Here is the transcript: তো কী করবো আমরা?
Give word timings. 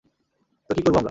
তো 0.69 0.71
কী 0.75 0.81
করবো 0.85 0.91
আমরা? 0.91 0.99